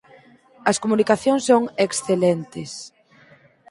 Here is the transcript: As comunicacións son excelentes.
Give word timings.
As 0.69 0.77
comunicacións 0.83 1.41
son 1.49 1.63
excelentes. 1.85 2.71